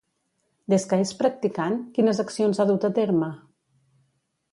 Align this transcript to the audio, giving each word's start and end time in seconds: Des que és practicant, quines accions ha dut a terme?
Des 0.73 0.85
que 0.93 0.97
és 1.03 1.11
practicant, 1.19 1.77
quines 1.97 2.21
accions 2.23 2.61
ha 2.61 2.67
dut 2.71 2.87
a 2.89 2.91
terme? 2.99 3.29